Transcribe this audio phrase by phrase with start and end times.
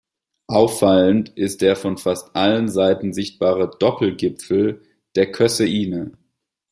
[0.47, 4.81] Auffallend ist der von fast allen Seiten sichtbare Doppelgipfel
[5.15, 6.13] der Kösseine.